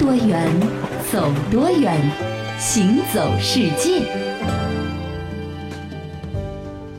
[0.00, 0.48] 多远，
[1.12, 1.94] 走多远，
[2.58, 4.00] 行走世界。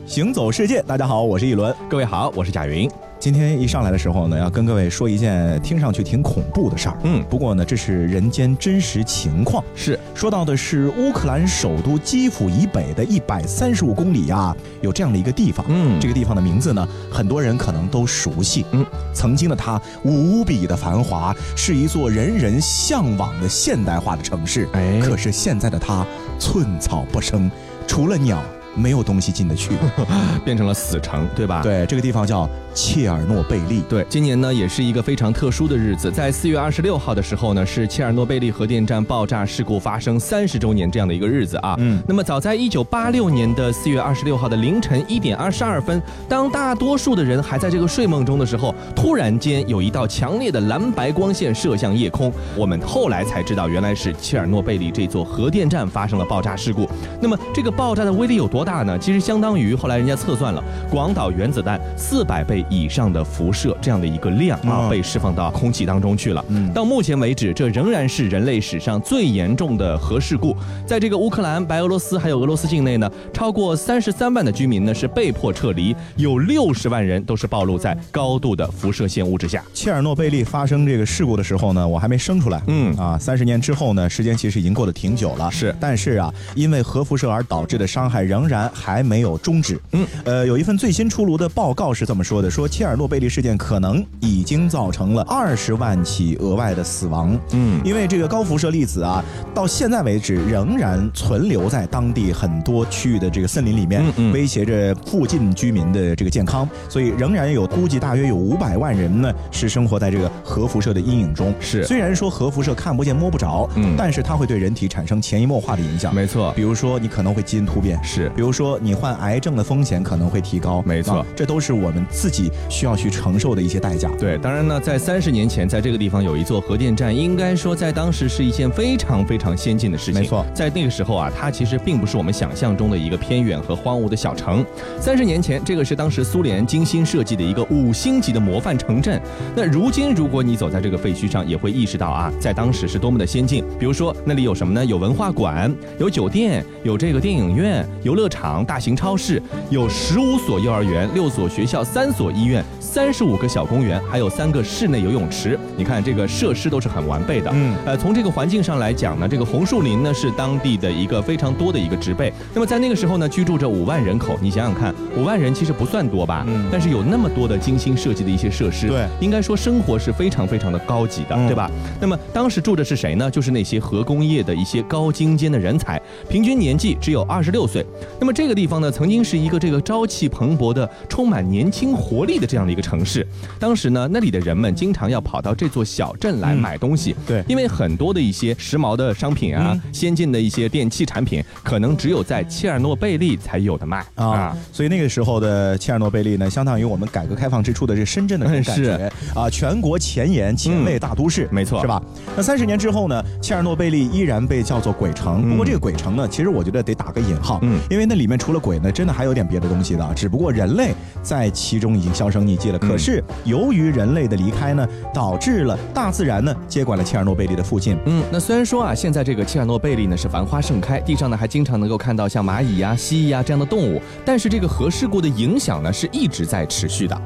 [0.05, 1.76] 行走世界，大家好，我是一轮。
[1.90, 2.88] 各位好，我是贾云。
[3.21, 6.98] 今天一上来的时候呢，要跟各位说一件听上去挺恐怖的事儿。
[7.04, 9.64] 嗯，不过呢，这是人间真实情况。
[9.75, 15.64] 是说到的是乌克兰首都基辅以北的一百三十五公里呀，有这样的一个地方。
[15.70, 18.65] 嗯这个地方的名字呢，很多人可能都熟悉。
[18.71, 18.84] 嗯，
[19.14, 24.68] 曾经的它无比的繁华，是一座人人向往的现代化的城市。
[24.74, 26.04] 哎可是现在的它
[26.39, 27.51] 寸草不生，
[27.86, 28.42] 除了鸟，
[28.75, 29.74] 没有东西进得去。
[30.43, 31.61] 变成了死城，对吧？。
[31.61, 33.81] 对，这个地方叫切尔诺贝利。
[33.89, 41.76] 对，今年呢也是一个非常特殊的日子，在四月二十六号的时候呢，是切尔诺贝利核电站爆炸事故发生三十周年这样的一个日子啊。
[41.80, 56.90] 嗯那么早在一九八六年的四月二十六号的凌晨一点二十二分，当大多数的人还在这个睡梦中的时候，突然间有一道强烈的蓝白光线射向夜空，我们后来才知道，原来是切尔诺贝利这座核电站发生了爆炸事故。
[57.22, 58.98] 那么这个爆炸的威力有多大呢？
[59.00, 66.44] 其实相当于后来人家测算了广岛原子弹四百倍以上的辐射这样的一个量啊，嗯被释放到空气当中去了。
[66.50, 70.56] 嗯到目前为止，这仍然是人类史上最严重的核事故。
[70.86, 79.64] 在这个乌克兰、白俄罗斯还有俄罗斯境内呢，超过三十三万的居民呢是被迫撤离，有六十万人都是暴露在高度的辐射线物质下。
[79.73, 82.62] 切尔诺贝利发生这个事故的时候呢，我还没生出来。
[82.67, 85.50] 嗯啊，三十年之后呢，时间其实已经过得挺久了。
[85.52, 89.80] 是但是啊，因为核辐射而导致的伤害仍然还没有终止。
[89.94, 97.40] 嗯，呃，有一份最新出炉的报告是这么说的：说切尔诺贝利事件可能已经造成了二十万起额外的死亡。
[97.54, 97.82] 嗯。
[97.84, 99.24] 因为这个高辐射粒子啊，
[99.56, 111.54] 到现在为止仍然存留在当地很多区域的这个森林里面，威胁着附近居民的这个健康，所以仍然有估计大约有五百万人呢是生活在这个核辐射的阴影中。
[111.60, 111.84] 是。
[111.86, 113.96] 虽然说核辐射看不见摸不着，嗯。
[113.98, 116.14] 但是它会对人体产生潜移默化的影响。
[116.14, 116.52] 没错。
[116.56, 118.30] 比如说你可能会基因突变，是。
[118.36, 121.20] 比如说你患癌症的风险可能会提高，没错。
[121.20, 124.10] 啊这都是我们自己需要去承受的一些代价。
[124.18, 130.22] 对，当然呢，在三十年前，在这个地方有一座核电站，应该说在当时是一件非常非常先进的事情。
[130.22, 134.66] 没错在那个时候啊，它其实并不是我们想象中的一个偏远和荒芜的小城。
[135.00, 139.22] 三十年前，这个是当时苏联精心设计的一个五星级的模范城镇。
[139.56, 143.63] 那如今，如果你走在这个废墟上，也会意识到啊，在当时是多么的先进。
[143.79, 144.85] 比如说，那里有什么呢？
[144.85, 155.59] 有文化馆，有酒店，有这个电影院、游乐场、大型超市，有十五所幼儿园、六所学校、三所医院、三十五个小公园，还有三个室内游泳池。
[155.77, 157.51] 你看这个设施都是很完备的。
[157.53, 162.31] 嗯呃，从这个环境上来讲呢，这个红树林呢是当地的一个非常多的一个植被。
[162.53, 166.43] 那么在那个时候呢，居住着五万人口，你想想看，五万人其实不算多吧？
[166.47, 171.69] 嗯但是有那么多的精心设计的一些设施，对应该说生活是非常非常的高级的，嗯对吧？
[171.99, 173.29] 那么当时住的是谁呢？
[173.29, 177.85] 就是那些核工业的一些高精尖的人才，平均年纪只有二十六岁。
[178.19, 183.25] 那么这个地方呢，曾经是一个这个朝气蓬勃的、充满年轻活力的这样的一个城市。
[183.59, 187.43] 当时呢，那里的人们经常要跑到这座小镇来嗯买东西，对。
[187.47, 189.93] 因为很多的一些时髦的商品啊、嗯。
[189.93, 194.05] 先进的一些电器产品，可能只有在切尔诺贝利才有的卖。
[194.15, 198.83] 啊，所以那个时候的切尔诺贝利呢，相当于我们改革开放之初的这深圳的这种感是。
[198.85, 199.11] 觉。
[199.35, 201.81] 啊，全国前沿前卫大都市，没错。
[201.81, 202.01] 是吧？
[202.35, 205.49] 那三十年之后呢，切尔诺贝利依然被叫做鬼城。
[205.49, 207.79] 不过嗯这个鬼城呢，其实我觉得得打个引号，嗯。
[207.89, 212.79] 因为那里面除了鬼呢，真的还有点别的东西的，只不过人类在其中已经销声匿迹了。
[212.79, 217.97] 可是由于人类的离开呢，导致了大自然呢接管了切尔诺贝利的附近。
[218.05, 227.21] 嗯，那虽然说啊，现在这个切尔诺贝利呢是繁花盛开，地上呢还经常能够看到像蚂蚁呀、蜥蜴呀这样的动物，但是这个核事故的影响呢是一直在持续的。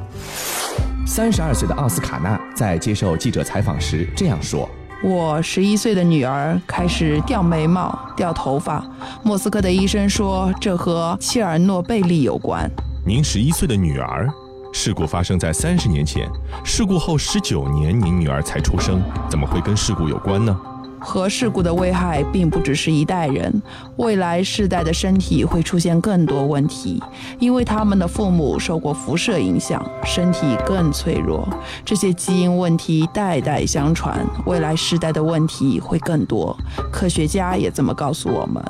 [1.08, 4.70] 三十二岁的奥斯卡纳在接受记者采访时这样说。
[5.04, 8.84] 我十一岁的女儿开始掉眉毛、掉头发。
[9.24, 12.70] 莫斯科的医生说，这和切尔诺贝利有关。
[13.06, 14.28] 您十一岁的女儿，
[14.74, 16.28] 事故发生在三十年前，
[16.64, 20.58] 事故后十九年，您女儿才出生，怎么会跟事故有关呢？
[21.06, 23.62] 核事故的危害并不只是一代人，
[23.98, 27.02] 未来世代的身体会出现更多问题，
[27.38, 31.48] 因为他们的父母受过辐射影响，身体更脆弱。
[31.86, 36.58] 这些基因问题代代相传，未来世代的问题会更多。
[36.92, 38.64] 科学家也这么告诉我们。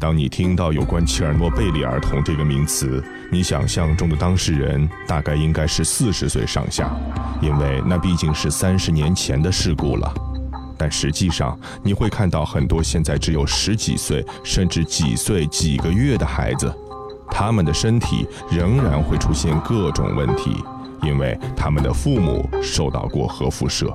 [0.00, 6.90] 当你听到有关切尔诺贝利儿童这个名词，你想象中的当事人大概应该是四十岁上下，
[7.40, 10.12] 因为那毕竟是三十年前的事故了。
[10.80, 16.74] 但实际上，你会看到很多现在只有十几岁，甚至几岁、几个月的孩子，
[17.30, 20.56] 他们的身体仍然会出现各种问题，
[21.02, 23.94] 因为他们的父母受到过核辐射。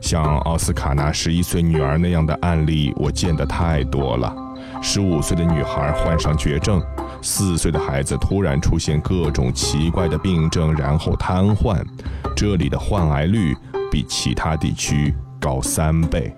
[0.00, 4.34] 像奥斯卡那十一岁女儿那样的案例，我见得太多了。
[4.82, 6.82] 十五岁的女孩患上绝症，
[7.22, 11.80] 四岁的孩子突然出现各种奇怪的病症，然后瘫痪。
[12.34, 13.56] 这里的患癌率
[13.90, 16.32] 比其他地区高三倍。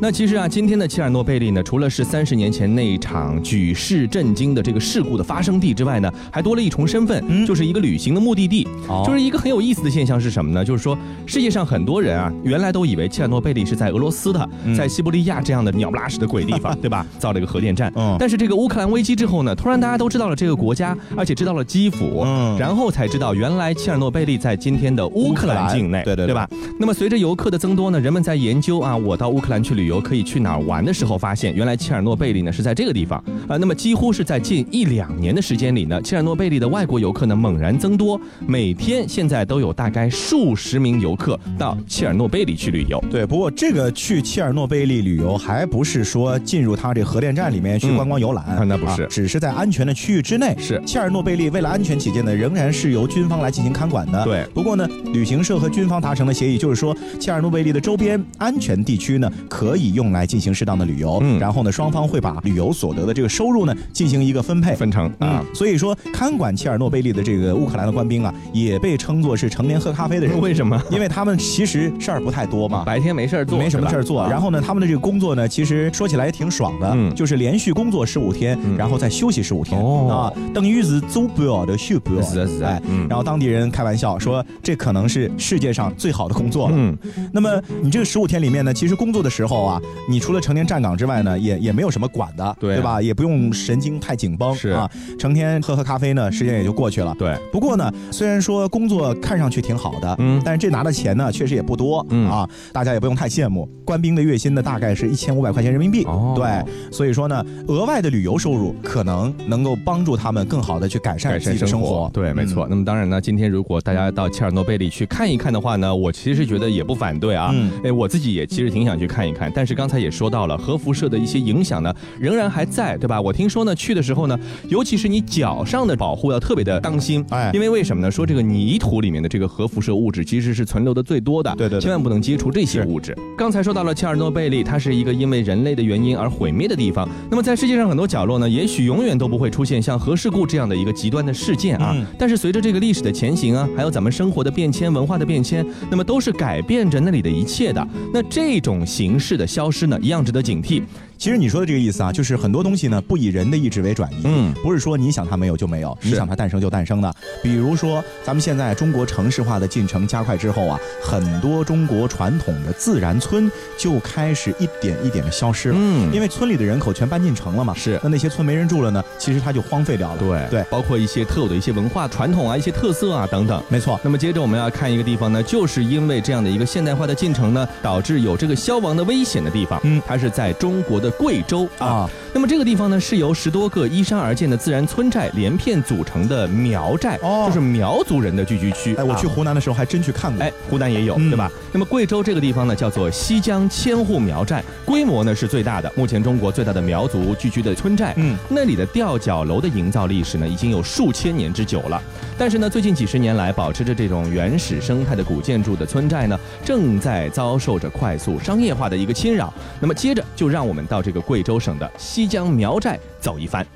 [0.00, 8.66] 那其实啊，今天的切尔诺贝利呢，除了是三十年前那一场举世震惊的这个事故的发生地之外呢，还多了一重身份，就是一个旅行的目的地。
[8.88, 10.64] 哦就是一个很有意思的现象是什么呢？
[10.64, 17.06] 就是说世界上很多人啊，原来都以为切尔诺贝利是在俄罗斯的，在西伯利亚这样的鸟不拉屎的鬼地方， 对吧？
[17.18, 17.92] 造了一个核电站。
[17.96, 26.48] 嗯但是这个乌克兰危机之后呢，突然大家都知道了这个国家，而且知道了基辅，嗯然后才知道原来切尔诺贝利在今天的乌克兰境内，对对吧？
[26.78, 33.18] 那么随着游客的增多呢，人们在研究啊，我到乌克兰去旅游可以去哪儿玩的时候，发现原来切尔诺贝利呢是在这个地方
[33.48, 33.56] 啊。
[33.56, 43.02] 那么几乎是在近一两年的时间里呢，切尔诺贝利的外国游客呢猛然增多，每天现在都有大概数十名游客到切尔诺贝利去旅游。
[43.10, 50.54] 对，不过这个去切尔诺贝利旅游，还不是说进入它这核电站里面去嗯观光游览，啊那不是只是在安全的区域之内。
[50.58, 54.24] 是切尔诺贝利为了安全起见呢，仍然是由军方来进行看管的。
[54.24, 61.20] 对不过呢，旅行社和军方达成的协议，就是说切尔诺贝利的周边安全地区呢，可以用来进行适当的旅游。
[61.22, 61.38] 嗯。
[61.38, 64.74] 然后呢，双方会把旅游所得的这个收入呢进行一个分配。
[64.74, 65.26] 分成啊。
[65.26, 70.78] 啊，，所以说看管切尔诺贝利的这个乌克兰的官兵啊，也被称作是成年喝咖啡的人， 为什么？
[70.92, 72.84] 因为他们其实事儿不太多嘛。
[72.84, 77.14] 白天没事儿做，没什么事儿做，然后后呢，他们的这个工作呢，其实说起来也挺爽的，嗯。
[77.14, 78.76] 就是连续工作十五天，嗯。
[78.76, 80.10] 然后再休息十五天，哦。
[80.10, 82.58] 啊，等于是周不了的休不了是的是。
[82.58, 83.06] 的哎，嗯。
[83.08, 86.74] 然后当地人开玩笑说，这可能是世界上最好的工作了。
[86.76, 86.94] 嗯，
[87.32, 87.48] 那么
[87.82, 93.02] 你这个十五天里面呢，其实工作的时候啊，你除了成天站岗之外呢，也也没有什么管的，对啊吧？
[93.02, 97.14] 也不用神经太紧绷，是啊，成天喝喝咖啡呢，时间也就过去了。
[97.18, 103.68] 对，不过呢，虽然说工作看上去挺好的，嗯但是这拿的钱呢，确实也不多，嗯啊，大家也不用太羡慕。
[103.84, 112.66] 官兵的月薪呢，大概是一千五百块钱人民币，哦对，所以说呢，额外的旅游收入可能能够帮助他们更好的去改善改自己的生善活活。，对，没错。
[112.68, 117.50] 那么当然呢，今天如果大家到切尔诺贝利去看一看的话呢，我其实觉得也不反对啊。
[117.54, 123.20] 嗯哎，我自己也其实挺想去看一看，但是刚才也说到了核辐射的一些影响呢，仍然还在，对吧？
[123.20, 124.38] 我听说呢，去的时候呢，
[124.68, 128.10] 尤其是你脚上的保护要特别的当心，哎因为为什么呢？
[128.10, 133.16] 说这个泥土里面的这个核辐射物质其实是存留的最多的，对对对千万不能接触这些物质。
[133.36, 137.08] 刚才说到了切尔诺贝利，它是一个因为人类的原因而毁灭的地方。
[137.30, 141.92] 那么在世界上很多角落呢，也许永远都不会出现像核事故这样的一个极端的事件啊。
[141.94, 147.86] 嗯但是随着这个历史的前行啊，还有咱们生活的变迁、文化的变迁，那么都是改变着那里的一切的。
[148.12, 150.82] 那这种形式的消失呢，一样值得警惕。
[151.18, 157.12] 其实你说的这个意思啊，就是很多东西呢不以人的意志为转移，嗯不是说你想它没有就没有，你想它诞生就诞生的。
[157.42, 165.74] 比如说，咱们现在中国城市化的进程加快之后啊，很多中国传统的自然村就开始一点一点的消失了。
[165.76, 170.18] 嗯因为村里的人口全搬进城了嘛，是那那些村没人住了呢，其实它就荒废掉了。
[170.18, 173.60] 对对，包括一些特有的一些文化传统啊、一些特色啊等等。
[173.68, 173.98] 没错。
[174.04, 179.80] 那么接着我们要看一个地方呢，就是因为这样的一个现代化的进程呢，导致有这个消亡的危险的地方。
[179.82, 182.08] 嗯它是在中国的贵州啊。
[182.38, 188.94] 啊，那么这个地方呢，是由十多个依山而建的自然村寨连片组成的苗寨，哦就是苗族人的聚居区。
[188.94, 190.40] 哎，我去啊湖南的时候还真去看过。
[190.40, 191.50] 哎，湖南也有，嗯对吧？
[191.72, 198.14] 那么贵州这个地方呢，叫做西江千户苗寨，规模呢是最大的，目前中国最大的苗族聚居的村寨。
[198.18, 202.00] 嗯，那里的吊脚楼的营造历史呢，已经有数千年之久了。
[202.38, 209.52] 但是呢，最近几十年来，保持着这种原始生态的古建筑的村寨呢，正在遭受着快速商业化的一个侵扰。
[209.80, 213.66] 那么接着就让我们到这个贵州省的西江苗寨走一番。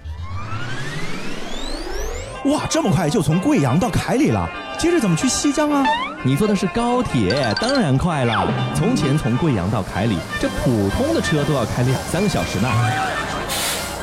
[2.44, 5.85] 哇，这么快就从贵阳到凯里了，接着怎么去西江啊？
[6.25, 8.49] 你坐的是高铁，当然快了。
[8.75, 12.68] 从前从贵阳到凯里，这普通的车都要开两三个小时呢。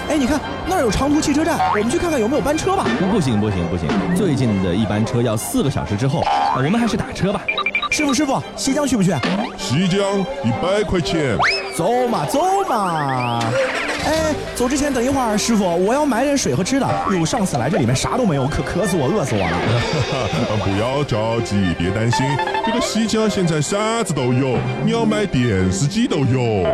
[0.10, 2.86] 哎，你看那儿有长途汽车站，我们去看看有没有班车吧。
[3.12, 7.42] 不行不行不行，最近的一班车要四个小时之后，啊我们还是打车吧。
[7.92, 9.12] 师傅师傅，西江去不去？
[9.58, 10.00] 西江
[10.44, 11.38] 一百块钱，
[11.80, 13.40] 走嘛走嘛。
[14.06, 16.86] 哎，走之前等一会儿，师傅，我要买点水和吃的。
[17.12, 19.58] 哟，上次来这里面啥都没有，可渴死我，饿死我了。
[20.66, 22.26] 不要着急，别担心，
[22.66, 26.68] 这个西江现在啥子都有，你要买电视机都有。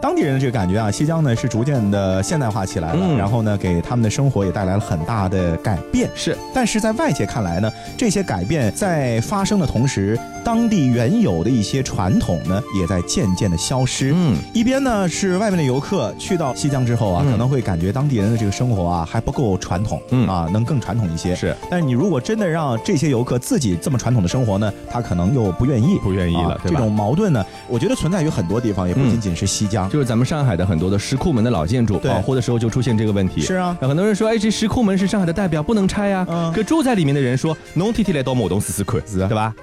[0.00, 6.08] 当地人的这个感觉啊，西江呢是逐渐的现代化起来了，嗯然后呢给他们的生活也带来了很大的改变。
[6.14, 7.68] 是，但是在外界看来呢，
[7.98, 14.12] 这些改变在发生的同时，当地原有的一些传统呢，也在渐渐的消失。
[14.14, 17.30] 嗯，一边呢是外面的游客去到西江之后啊，嗯。
[17.30, 20.28] 可能会感觉当地人的这个生活啊还不够传统，嗯。
[20.28, 21.34] 啊，能更传统一些。
[21.34, 29.88] 是，但是你如果真的让这些游客自己这么传统的生活呢，他可能又不愿意，不愿意了这种矛盾呢，我觉得存在于很多地方，也不嗯仅仅是西江。
[29.88, 32.10] 就是咱们上海的很多的石库门的老建筑，对。
[32.10, 33.40] 保护的时候就出现这个问题。
[33.40, 33.76] 是啊。
[33.80, 36.52] 很多人说，哎，这石库门是上海的代表，不能拆呀、嗯。
[36.52, 39.28] 可住在里面的人说，侬天天来到某东试试看，是啊。
[39.28, 39.54] 对吧？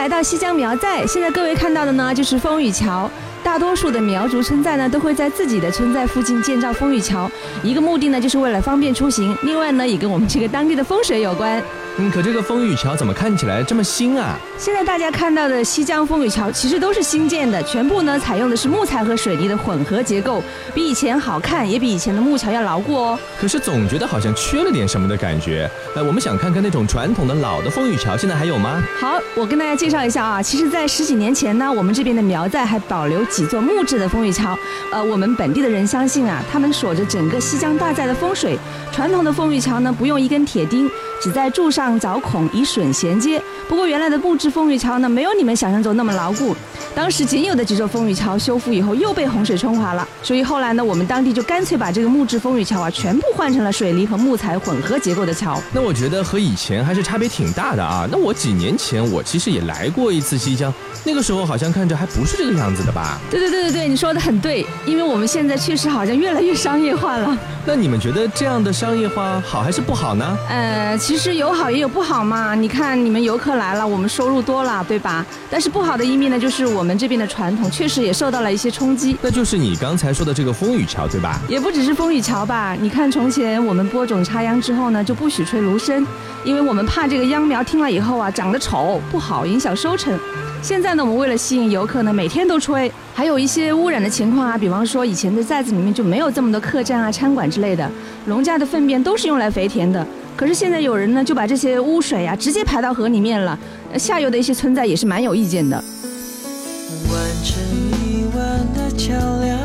[0.00, 1.06] 来到西江苗寨。
[1.06, 3.10] 现在各位看到的呢，就是风雨桥。
[3.44, 7.30] 大多数的苗族村寨呢，都会在自己的村寨附近建造风雨桥，
[7.62, 11.62] 一个目的呢，就是为了方便出行；另外呢，也跟我们这个当地的风水有关。
[12.02, 14.34] 嗯，可这个风雨桥怎么看起来这么新啊？
[14.56, 20.42] 现在大家看到的西江风雨桥，其实都是新建的，全部呢采用的是木材和水泥的混合结构，
[20.72, 23.18] 比以前好看，也比以前的木桥要牢固哦。
[23.38, 25.70] 可是总觉得好像缺了点什么的感觉。
[25.94, 28.82] 哎，我们想看看那种传统的老的风雨桥，现在还有吗？
[28.98, 34.58] 好，我跟大家介绍一下啊，其实，在十几年前呢，我们这边的苗寨还保留几座木质的风雨桥。
[34.90, 38.58] 呃，我们本地的人相信啊，他们锁着整个西江大寨的风水。
[38.90, 40.90] 传统的风雨桥呢，不用一根铁钉，
[41.20, 43.40] 只在柱上凿孔，以榫衔接。
[43.68, 46.56] 不过，原来的木质风雨桥呢，没有你们想象中那么牢固。
[46.94, 55.60] 当时仅有的几座风雨桥修复以后，又被洪水冲垮了，所以后来呢，我们当地就干脆把这个木质风雨桥啊，全部换成了水泥和木材混合结构的桥。
[55.72, 58.08] 那我觉得和以前还是差别挺大的啊。
[58.10, 60.72] 那我几年前我其实也来过一次西江，
[61.04, 63.20] 那个时候好像看着还不是这个样子的吧？
[63.30, 67.36] 对对对对对，你说的很对，因为我们现在确实好像越来越商业化了。
[67.64, 70.36] 那你们觉得这样的商业化好还是不好呢？
[70.48, 72.54] 呃，其实有好也有不好嘛。
[72.54, 75.26] 你看，你们游客来了，我们收入多了，对吧？
[75.50, 79.16] 但是不好的一面呢，就是我们这边的传统确实也受到了一些冲击。
[79.20, 81.40] 那就是你刚才说的这个风雨桥，对吧？
[81.48, 82.76] 也不只是风雨桥吧？
[82.78, 86.06] 你看，从前我们播种插秧之后呢，就不许吹芦笙，
[86.44, 90.16] 因为我们怕这个秧苗听了以后啊，长得丑不好，影响收成。
[90.62, 92.92] 现在呢，我们为了吸引游客呢，每天都吹。
[93.12, 97.90] 还有一些污染的情况啊，比方说以前的寨子里面就没有这么多客栈啊、餐馆之类的，
[98.26, 100.06] 农家的粪便都是用来肥田的。
[100.36, 103.58] 可是现在有人呢，就把这些污水啊直接排到河里面了，
[103.98, 105.76] 下游的一些村寨也是蛮有意见的。
[105.76, 107.62] 完成
[108.02, 109.58] 一弯的桥梁，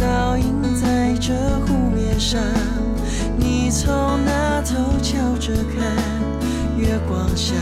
[0.00, 0.44] 倒映
[0.80, 1.34] 在这
[1.66, 2.40] 湖面上。
[3.36, 3.92] 你从
[4.24, 5.96] 那头瞧着看，
[6.78, 7.54] 月光下，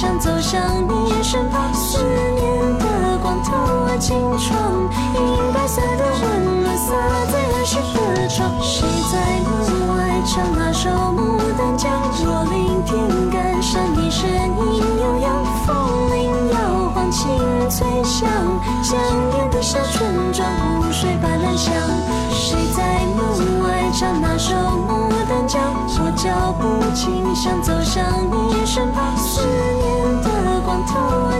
[0.00, 3.50] 想走向你身旁，思念的光透
[3.84, 4.56] 过金窗，
[5.16, 6.94] 银白色的温暖洒
[7.32, 7.74] 在儿时
[8.14, 8.48] 的床。
[8.62, 9.50] 谁在门
[9.88, 10.88] 外唱那首
[11.18, 11.18] 《牡
[11.58, 11.90] 丹江》？
[12.24, 15.74] 若聆听感伤的声音悠扬，风
[16.14, 16.56] 铃摇
[16.94, 17.26] 晃，清
[17.68, 18.30] 脆响，
[18.84, 18.96] 相
[19.32, 20.46] 连的小村庄，
[20.80, 21.74] 湖水般蓝香。
[22.30, 24.54] 谁在门外唱那首
[24.86, 25.60] 《牡丹江》？
[26.00, 28.47] 我脚步轻，想走向你，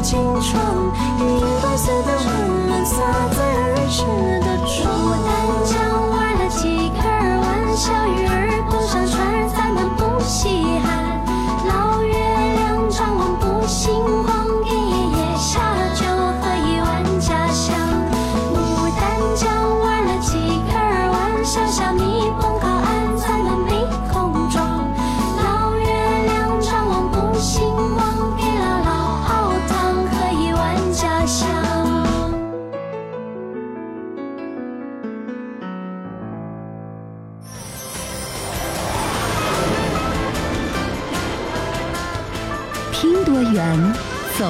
[0.00, 2.97] 轻窗，银白色的温暖洒
[3.37, 4.05] 在儿时
[4.40, 5.08] 的床。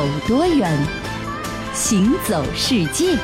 [0.08, 0.74] 有多远，
[1.74, 3.18] 行走世界。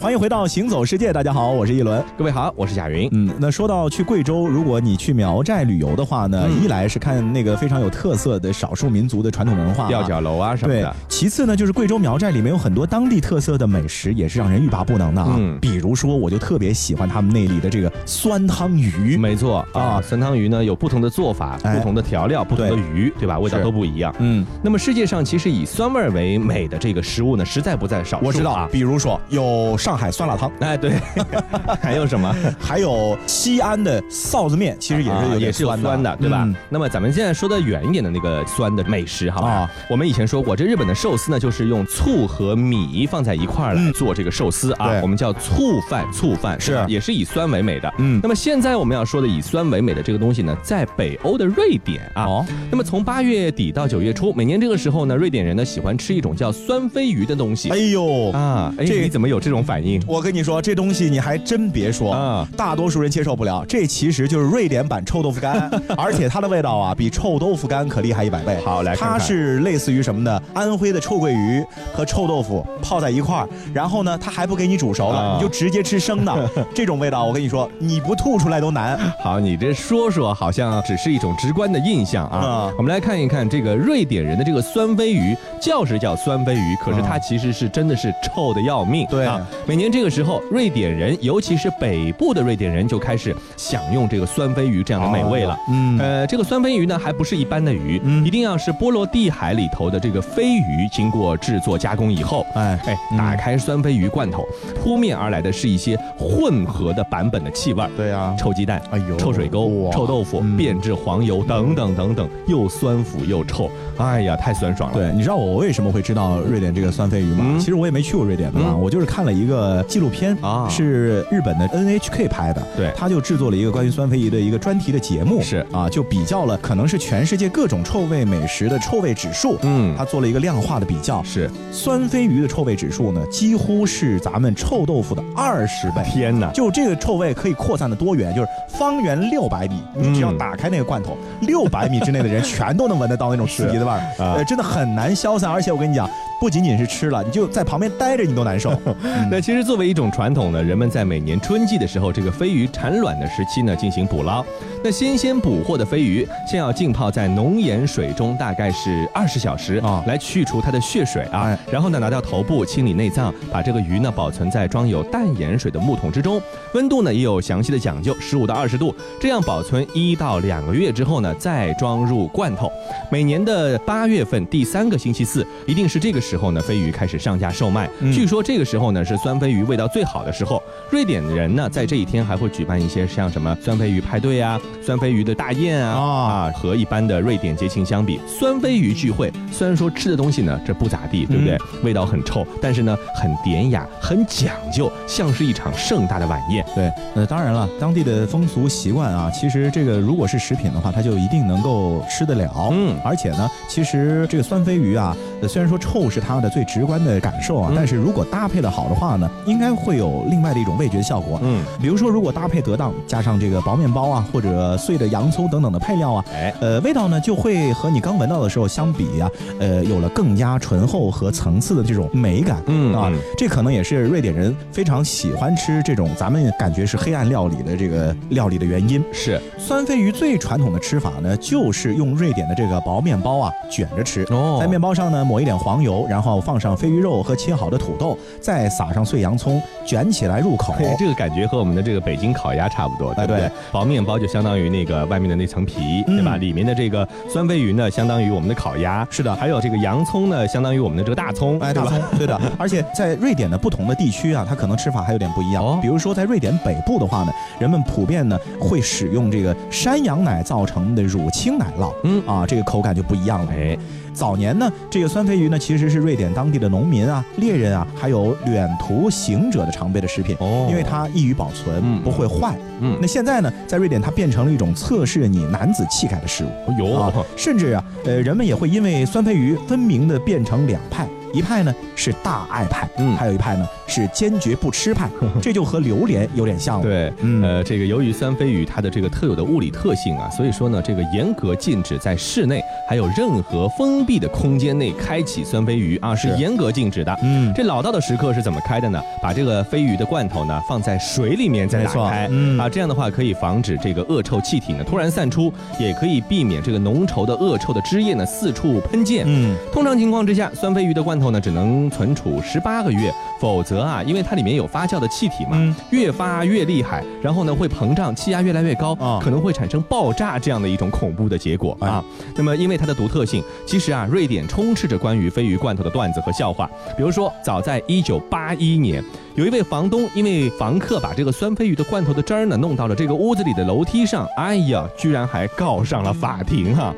[0.00, 2.02] 欢迎回到行走世界，大家好，我是一轮。
[2.16, 3.06] 各位好，我是贾云。
[3.12, 15.36] 嗯，那说到去贵州，如果你去苗寨旅游的话呢，嗯一来是看那个非常有特色的少数民族的传统文化、吊脚楼啊什么对的，，其次呢，就是贵州苗寨里面有很多当地特色的美食，也是让人欲罢不能的啊。
[15.38, 19.18] 嗯比如说，我就特别喜欢他们那里的这个酸汤鱼。
[19.18, 23.38] 没错啊，啊酸汤鱼呢有不同的做法、哎不同的调料、不同的鱼，对吧？
[23.38, 24.14] 味道都不一样。
[24.18, 28.24] 嗯，那么世界上其实以酸味为美的这个食物呢，实在不在少数。
[28.24, 28.68] 我知道啊，。
[28.72, 30.92] 比如说有上海酸辣汤，哎，对，
[31.80, 32.34] 还有什么？
[32.58, 36.42] 还有西安的臊子面，其实也是有啊也是有酸的，对吧？
[36.44, 39.50] 嗯那么咱们现在说的远一点的那个酸的美食，好吧？
[39.50, 47.92] 啊我们以前说过，这日本的寿司呢，就是用醋和米放在一块儿来嗯做这个寿司啊，对我们叫醋饭，醋饭是也是以酸为美的。
[47.98, 52.24] 嗯那么现在我们要说的以酸为美的这个东西呢，在北欧的瑞典啊。
[52.24, 58.30] 哦，那么从八月底到九月初，每年这个时候呢，瑞典人呢喜欢吃一种叫酸飞鱼的东西哎呦。
[58.30, 58.72] 啊。
[58.78, 59.79] 哎，这你怎么有这种反应？
[60.06, 63.64] 我跟你说，这东西你还真别说啊大多数人接受不了。
[63.68, 68.58] 这其实就是瑞典版臭豆腐干， 而且它的味道啊，比臭豆腐干可厉害一百倍。
[68.64, 70.40] 好来看看它是类似于什么呢？
[70.54, 76.50] 安徽的臭鳜鱼和臭豆腐泡在一块儿，然后呢，它还不给你煮熟了，啊你就直接吃生的。
[76.74, 78.98] 这种味道，我跟你说，你不吐出来都难。
[79.22, 82.38] 好，你这说说好像只是一种直观的印象啊。
[82.38, 89.06] 啊我们来看一看这个瑞典人的这个酸飞鱼，叫是叫酸飞鱼，可是它其实是真的是臭的要命。
[89.10, 95.56] 对啊，每年这个时候，瑞典人，尤其是北部的瑞典人，就开始享用这个酸飞鱼这样的美味了。
[95.70, 95.96] 嗯。
[95.96, 98.26] 呃，这个酸飞鱼呢，还不是一般的鱼，嗯。
[98.26, 102.76] 一定要是波罗的海里头的这个飞鱼，经过制作加工以后，哎
[103.16, 107.88] 打开酸飞鱼罐头，扑面而来的是一些混合的版本的气味儿。
[107.96, 110.56] 对啊、臭鸡蛋，哎呦臭水沟，臭豆腐，嗯。
[110.56, 114.96] 变质黄油等等等等，又酸腐又臭，哎呀，太酸爽了。
[114.98, 117.44] 对，你知道我为什么会知道瑞典这个酸飞鱼吗？
[117.46, 117.60] 嗯。
[117.60, 118.80] 其实我也没去过瑞典的啊，嗯。
[118.80, 120.68] 我就是看了一个纪录片啊。
[120.68, 122.92] 是日本的 NHK 拍的，对。
[122.96, 125.64] 他就制作了一个关于酸飞鱼的一个专题的节目，是。
[125.72, 129.94] 啊，就比较了可能是全世界各种臭味美食的臭味指数，嗯。
[129.96, 136.02] 他做了一个量化的比较，是，酸飞鱼的臭味指数呢，几乎是咱们臭豆腐的二十倍。
[136.04, 136.50] 天哪！
[136.52, 144.34] 就这个臭味可以扩散的多远，就是方圆六百米，你只要嗯打开那个罐头，六百米之内的人全都能闻得到那种刺 鼻的味儿，啊。
[144.36, 145.50] 呃，真的很难消散。
[145.50, 146.08] 而且我跟你讲，
[146.40, 148.72] 不仅仅是吃了，你就在旁边待着你都难受。
[149.30, 154.42] 那其实作为一种传统呢，人们在每年春季的时候，这个飞鱼产卵的时期呢，进行捕捞。
[154.82, 161.42] 那新鲜捕获的飞鱼，先要浸泡在浓盐水中，大概是二十小时啊来去除它的血水啊。
[161.42, 166.40] 哎然后呢，拿掉头部，清理内脏，把这个鱼呢保存在装有淡盐水的木桶之中，
[166.72, 172.72] 温度呢也有详细的讲究，十五到二十度，这样保存一到两个月之后呢，再装入罐头。
[173.12, 177.88] 每年的八月份第三个星期四，一定是这个时候呢，飞鱼开始上架售卖。
[178.00, 180.62] 嗯据说这个时候呢是酸飞鱼味道最好的时候。
[180.90, 186.52] 瑞典人呢在这一天还会举办一些像什么酸飞鱼派对啊、酸飞鱼的大宴啊啊啊。
[186.52, 191.56] 和一般的瑞典节庆相比，酸飞鱼聚会虽然说吃的东西呢这不咋地，对不对？
[191.82, 196.64] 味道很臭，但是呢很典雅、很讲究，像是一场盛大的晚宴。
[196.74, 202.68] 对，呃，当然了，当地的风俗习惯啊，其实这个如果是食品的话，它就一定能够吃得了。
[202.72, 211.40] 嗯而且呢，其实这个酸飞鱼啊，呃虽然说臭是它的最直观的感受啊，嗯但是如果搭配的好的话呢，应该会有另外的一种味觉效果。
[211.42, 222.58] 嗯，比如说，如果搭配得当，加上这个薄面包啊，或者碎的洋葱等等的配料啊，哎，呃，味道呢就会和你刚闻到的时候相比呀、呃，有了更加醇厚和层次的这种美感。
[222.58, 229.02] 啊嗯啊，这可能也是瑞典人非常喜欢吃这种咱们感觉是黑暗料理的这个料理的原因。
[229.12, 234.24] 是酸飞鱼最传统的吃法呢，就是用瑞典的这个薄面包啊卷着吃。
[234.30, 240.74] 哦在面包上呢抹一点黄油，然后放上飞鱼肉和切好的土豆，再撒上碎洋葱，卷起来入口。
[240.76, 243.42] 嘿 这个感觉和我们的这个北京烤鸭差不多，对不对？
[243.44, 246.36] 哎对薄面包就相当于那个外面的那层皮，嗯对吧？
[246.36, 249.06] 里面的这个酸飞鱼呢，相当于我们的烤鸭。
[249.08, 252.40] 是的还有这个洋葱呢，相当于我们的这个大葱，哎，对吧大葱， 对的。
[252.58, 255.64] 而且在瑞典的不同的地区啊，它可能吃法还有点不一样。
[255.64, 263.52] 哦比如说在瑞典北部的话呢，人们普遍呢会使用这个山羊奶造成的乳清奶酪，嗯啊，这个口感就不一样了。
[263.52, 263.78] 哎，
[264.12, 270.36] 早年呢，这个酸鲱鱼呢其实是瑞典当地的农民啊、猎人啊，还有远途行者的常备的食品。
[270.40, 272.54] 哦因为它易于保存，嗯不会坏。
[272.80, 276.48] 嗯那现在呢，在瑞典它变成了一种测试你男子气概的食物。
[276.78, 285.10] 有啊，甚至啊，呃，人们也会因为酸鲱鱼分明的变成两派，一派呢是大爱派，嗯还有一派呢是坚决不吃派，
[285.42, 286.82] 这就和榴莲有点像了。
[286.82, 292.59] 对，嗯呃，这个由于酸飞鱼它的这个特有的物理特性啊，所以说呢，这个严格禁止在室内
[292.90, 297.16] 还有任何封闭的空间内开启酸飞鱼啊，是是严格禁止的。
[297.22, 299.00] 嗯这老道的时刻是怎么开的呢？
[299.22, 309.22] 把这个飞鱼的罐头呢放在水里面再打开，嗯啊，这样的话可以防止这个恶臭气体呢突然散出，也可以避免这个浓稠的恶臭的汁液呢四处喷溅。
[309.24, 322.02] 嗯，通常情况之下，酸飞鱼的罐头呢只能存储十八个月，否则啊，因为它里面有发酵的气体嘛，嗯越发越厉害，然后呢会膨胀，气压越来越高，啊可能会产生爆炸这样的一种恐怖的结果哎啊。
[322.34, 326.68] 那么因为它的独特性，其实啊，瑞典充斥着关于鲱鱼罐头的段子和笑话。
[326.96, 336.94] 比如说，早在一九八一年，有一位房东因为房客把这个酸鲱鱼的罐头的汁儿呢弄到了这个屋子里的楼梯上，哎呀，居然还告上了法庭哈、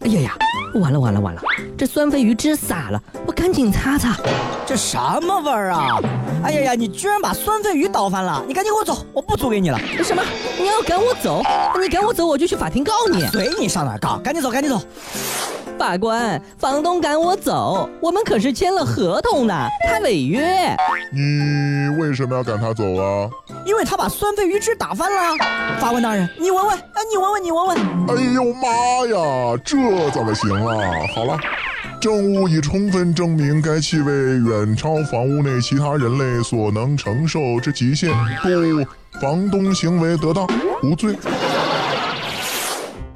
[0.00, 0.36] 哎呀呀，
[0.74, 1.40] 完了完了完了，
[1.78, 4.14] 这酸鲱鱼汁洒了，我赶紧擦擦。
[4.66, 5.98] 这什么味儿啊！
[6.42, 8.42] 哎呀呀，你居然把酸飞鱼倒翻了！
[8.48, 9.78] 你赶紧给我走，我不租给你了。
[10.02, 10.22] 什么？
[10.58, 11.40] 你要赶我走？
[11.80, 13.24] 你赶我走，我就去法庭告你。
[13.28, 14.80] 随你上哪告，赶紧走，赶紧走。
[15.78, 19.54] 法官，房东赶我走，我们可是签了合同的，
[19.88, 20.76] 他违约。
[21.12, 23.30] 你为什么要赶他走啊？
[23.64, 25.36] 因为他把酸飞鱼汁打翻了。
[25.80, 27.78] 法官大人，你闻闻，哎，你闻闻，你闻闻。
[28.08, 28.68] 哎呦妈
[29.06, 29.76] 呀，这
[30.10, 31.06] 怎么行啊？
[31.14, 31.38] 好了，
[32.02, 38.10] 证物已充分证明该气味远超房屋内其他人类所能承受之极限，
[38.42, 40.44] 故房东行为得当，
[40.82, 41.14] 无罪。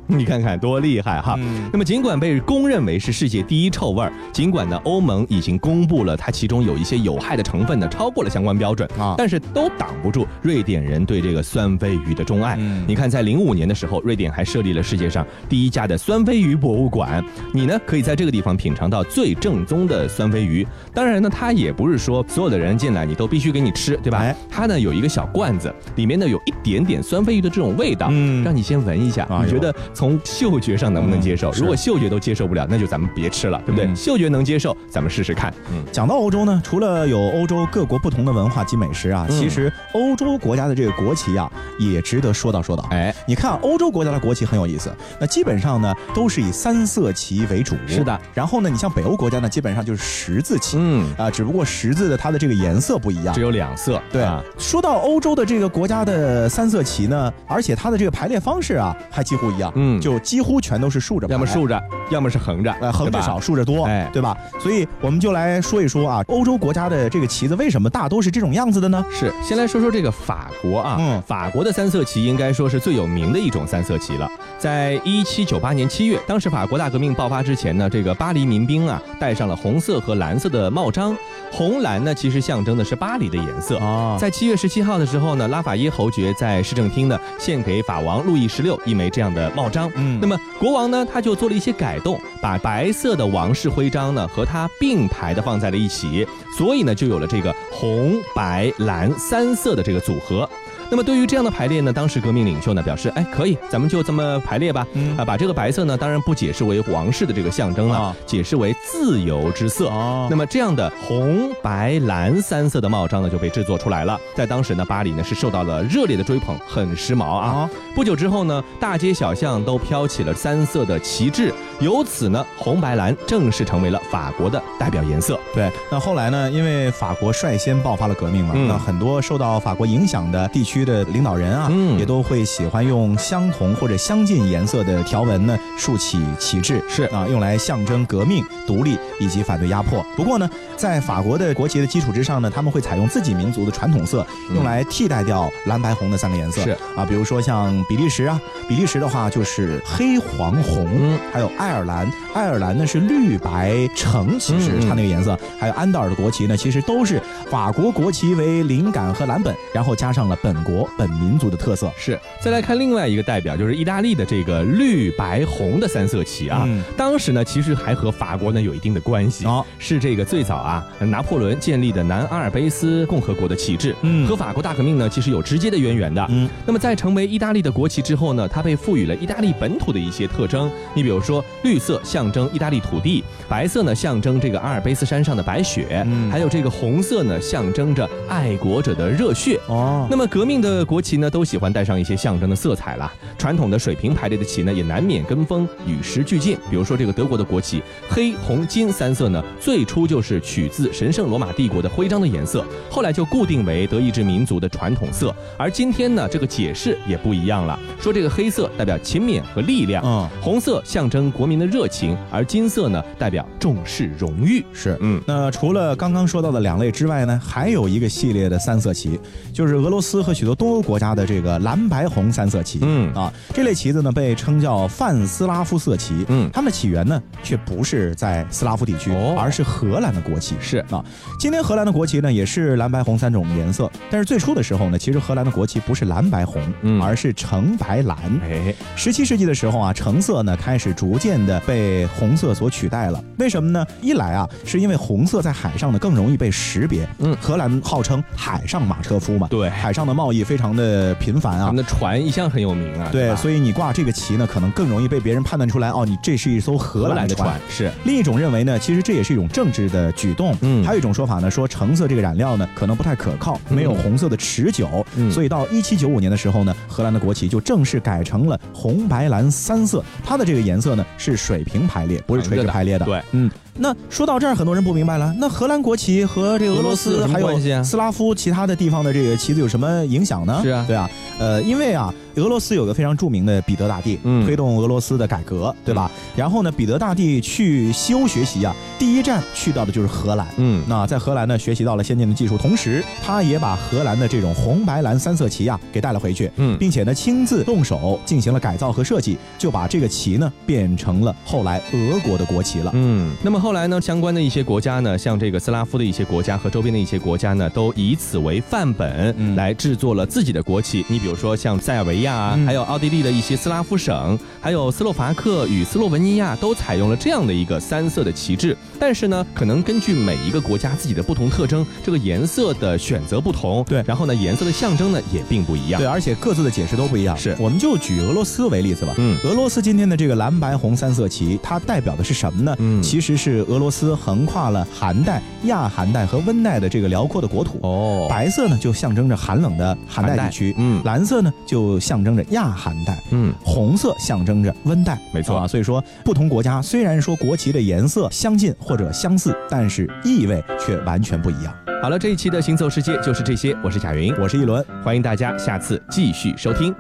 [0.19, 1.35] 你看看多厉害哈！
[1.39, 12.57] 嗯那么尽管被公认为是世界第一臭味儿，尽管呢欧盟已经公布了它其中有一些有害的成分呢超过了相关标准啊但是都挡不住瑞典人对这个酸飞鱼的钟爱。
[12.59, 20.67] 嗯你看，在零五年的时候，瑞典还设立了世界上第一家的酸飞鱼博物馆，你呢可以在这个地方品尝到最正宗的酸飞鱼。
[20.95, 24.19] 当然呢，它也不是说所有的人进来你都必须给你吃，对吧？
[24.19, 31.51] 哎它呢有一个小罐子，里面呢有一点点酸飞鱼的这种味道，嗯让你先闻一下，哎你觉得从嗅觉上能不能接受？
[31.51, 33.87] 嗯如果嗅觉都接受不了，那就咱们别吃了，对不对？
[33.87, 35.53] 嗯嗅觉能接受，咱们试试看。
[35.73, 42.87] 嗯，讲到欧洲呢，除了有欧洲各国不同的文化及美食啊，嗯其实欧洲国家的这个国旗啊，也值得说道说道。
[42.91, 47.75] 哎，你看啊欧洲国家的国旗很有意思，那基本上呢都是以三色旗为主。
[47.87, 48.21] 是的。
[48.35, 50.77] 然后呢，你像北欧国家呢，基本上就是十字旗。
[50.79, 53.41] 嗯，啊，只不过十字的它的这个颜色不一样只。
[53.41, 64.37] 有两色，对啊，说到欧洲的这个国家的三色旗呢，而且它的这个排列方式啊，还几乎一样，嗯就几乎全都是竖着，要么竖着，要么是横着，呃，横着少，竖着多，哎对吧？
[64.59, 69.05] 所以我们就来说一说啊，欧洲国家的这个旗子为什么大都是这种样子的呢？
[69.11, 74.29] 是，先来说说这个法国啊，嗯法国的三色旗应该说是最有名的一种三色旗了。
[74.59, 81.17] 在一七九八年七月，当时法国大革命爆发之前呢，这个巴黎民兵啊戴上了红色和蓝色的帽章，
[81.53, 83.79] 红蓝呢其实象征的是巴黎的颜色。
[83.79, 89.76] 哦在七月十七号的时候呢，拉法耶侯爵在市政厅呢献给法王路易十六一枚这样的帽章。
[89.97, 100.49] 嗯那么国王呢，他就做了一些改动，把白色的王室徽章呢和它并排的放在了一起，所以呢就有了这个红白蓝三色的这个组合。
[100.91, 104.87] 那么对于这样的排列呢，当时革命领袖呢表示，哎，可以，咱们就这么排列吧。
[104.95, 109.89] 嗯啊，把这个白色呢，当然不解释为王室的这个象征了，啊解释为自由之色。
[109.89, 114.19] 哦那么这样的红白蓝三色的帽章呢，就被制作出来了。
[114.35, 117.47] 在当时呢，巴黎呢是受到了热烈的追捧，很时髦啊。
[117.47, 125.39] 啊不久之后呢，大街小巷都飘起了三色的旗帜，由此呢，红白蓝正式成为了法国的代表颜色。
[125.55, 126.51] 对，那后来呢？
[126.51, 131.99] 因为法国率先爆发了革命嘛，嗯那很多受到法国影响的地区的领导人啊，嗯。
[131.99, 137.05] 也都会喜欢用相同或者相近颜色的条纹呢竖起旗帜，是。
[137.05, 140.05] 啊，用来象征革命、独立以及反对压迫。
[140.17, 146.63] 不过呢，在法国的国旗的基础之上呢，他们会采用自己民族的传统色，用来替代掉蓝白红的三个颜色。
[146.63, 146.71] 是。
[146.97, 151.19] 啊，比如说像比利时啊，比利时的话就是黑黄红，嗯。
[151.33, 161.93] 还有爱尔兰，爱尔兰呢是绿白橙，其实它那个颜色，还有安道尔的国旗呢，其实都是法国国旗为灵感和蓝本，然后加上了本国本民族的特色。
[161.97, 166.65] 是，再来看另外一个代表，就是意大利的这个绿白红的三色旗啊。
[166.67, 176.27] 嗯当时呢，其实还和法国呢有一定的关系哦是这个最早啊，拿破仑建立的南阿尔卑斯共和国的旗帜，嗯和法国大革命呢其实有直接的渊源的。
[176.31, 180.71] 嗯，那么在成为意大利的国旗之后呢，它被赋予了意大利本土的一些特征。
[180.95, 189.61] 你比如说，绿色象征意大利土地，白色呢象征这个阿尔卑斯山上的白雪，嗯还有这个红色呢象征着爱国者的热血。
[189.69, 193.13] 哦那么革命定的国旗呢，都喜欢带上一些象征的色彩啦。
[193.37, 196.57] 传统的水平排列的旗呢，也难免跟风与时俱进。
[196.71, 205.35] 比如说这个德国的国旗，黑、红、金三色呢，最初就是取自神圣罗马帝国的徽章的颜色，后来就固定为德意志民族的传统色。
[205.59, 214.65] 而今天呢，这个解释也不一样了，说这个黑色代表勤勉和力量，嗯红色象征国民的热情，而金色呢代表重视荣誉。
[214.73, 219.21] 是，嗯那除了刚刚说到的两类之外呢，还有一个系列的三色旗，
[219.53, 222.79] 就是俄罗斯和许多东欧国家的这个蓝白红三色旗。
[222.83, 226.25] 嗯啊，这类旗子呢被称叫泛斯拉夫色旗。
[226.29, 230.55] 嗯它们的起源呢却不是在斯拉夫地区，哦而是荷兰的国旗。
[230.61, 231.05] 是啊，
[231.39, 238.17] 今天荷兰的国旗呢也是蓝白红三种颜色，但是最初的时候呢，其实荷兰的国旗不是蓝白红，嗯而是橙白蓝。
[238.43, 243.23] 哎，十七世纪的时候啊，橙色呢开始逐渐的被红色所取代了。
[243.39, 243.85] 为什么呢？
[244.01, 247.09] 一来啊，是因为红色在海上呢更容易被识别。
[247.19, 251.77] 嗯荷兰号称海上马车夫嘛，对海上的贸易非常的频繁啊他们。
[251.77, 253.09] 的船一向很有名啊。
[253.13, 257.61] 对，所以你挂这个旗呢，可能更容易被别人判断出来哦，你这是一艘荷兰的船。
[257.69, 260.57] 是另一种认为呢，其实这也是一种政治的举动。
[260.63, 270.03] 嗯还有一种说法呢，说橙色这个染料呢可能不太可靠，嗯没有红色的持久，嗯所以到一七九五年的时候呢，荷兰的国旗就正式改成了红白蓝三色。
[270.25, 273.05] 它的这个颜色呢是水平排列，不是垂直排列的。
[273.05, 273.51] 对，嗯。
[273.79, 280.61] 那说到这儿，很多人不明白了，那荷兰国旗和这个俄罗斯还有斯拉夫其他的地方的这个旗子有什么影响呢？
[280.63, 281.09] 是啊对啊，
[281.39, 286.11] 呃，因为啊，俄罗斯有个非常著名的彼得大帝，嗯推动俄罗斯的改革，对吧？
[286.37, 290.47] 然后呢，彼得大帝去西欧学习啊，第一站去到的就是荷兰。
[290.59, 302.91] 嗯那在荷兰呢，学习到了先进的技术，同时他也把荷兰的这种红白蓝三色旗啊给带了回去，嗯并且呢亲自动手进行了改造和设计，就把这个旗呢变成了后来俄国的国旗了。
[302.95, 311.03] 嗯，那么后来呢，相关的一些国家呢，像这个斯拉夫的一些国家和周边的一些国家呢，都以此为范本嗯来制作了自己的国旗。
[311.09, 318.77] 你比如说像塞尔维亚啊，嗯还有奥地利的一些斯拉夫省，还有斯洛伐克与斯洛文尼亚，都采用了这样的一个三色的旗帜。
[318.99, 326.01] 但是呢，可能根据每一个国家自己的不同特征，这个颜色的选择不同，对然后呢，颜色的象征呢也并不一样。
[326.01, 327.37] 对，而且各自的解释都不一样。
[327.37, 329.15] 是我们就举俄罗斯为例子吧。
[329.19, 332.75] 嗯俄罗斯今天的这个蓝白红三色旗，它代表的是什么呢？
[332.79, 337.79] 嗯其实是俄罗斯横跨了寒带、亚寒带和温带的这个辽阔的国土。
[337.83, 345.67] 哦，白色呢就象征着寒冷的寒带地区，嗯蓝色呢就象征着亚寒带，嗯，红色象征着温带，没错啊。
[345.67, 351.75] 所以说，不同国家虽然说国旗的颜色相近或者相似，但是意味却完全不一样。
[352.03, 356.95] 好了，这一期的行走世界就是这些，我是贾云，我是一轮，欢迎大家下次继续收听。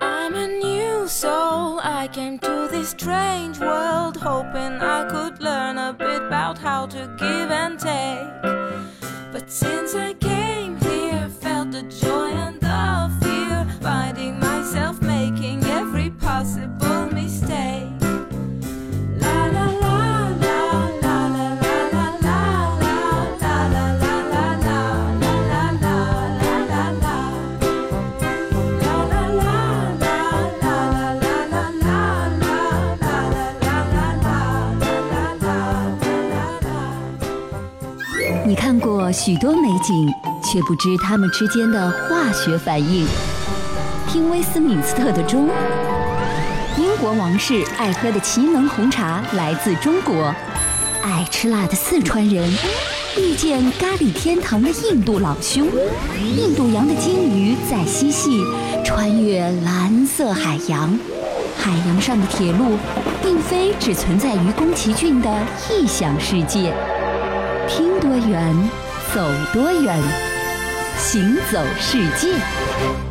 [0.00, 1.78] I'm a new soul.
[1.78, 6.98] I came to this strange world hoping I could learn a bit about how to
[7.16, 8.26] give and take.
[9.32, 12.19] But since I came here, felt the joy
[39.22, 40.10] 许多美景，
[40.42, 43.06] 却不知它们之间的化学反应。
[44.08, 45.50] 听威斯敏斯特的钟，
[46.78, 50.34] 英国王室爱喝的奇能红茶来自中国，
[51.02, 52.50] 爱吃辣的四川人
[53.18, 55.68] 遇见咖喱天堂的印度老兄，
[56.34, 58.42] 印度洋的鲸鱼在嬉戏，
[58.86, 60.98] 穿越蓝色海洋。
[61.58, 62.78] 海洋上的铁路，
[63.22, 65.30] 并非只存在于宫崎骏的
[65.68, 66.74] 异想世界。
[67.68, 68.56] 听多远，
[69.12, 70.00] 走多远，
[70.96, 73.09] 行走世界。